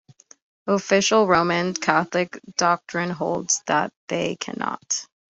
Official 0.65 1.27
Roman 1.27 1.75
Catholic 1.75 2.39
doctrine 2.57 3.11
holds 3.11 3.61
that 3.67 3.93
they 4.07 4.35
cannot. 4.35 5.05